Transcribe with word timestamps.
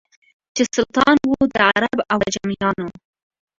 چي 0.55 0.63
سلطان 0.75 1.15
وو 1.29 1.41
د 1.53 1.55
عرب 1.71 1.97
او 2.11 2.17
عجمیانو 2.27 2.87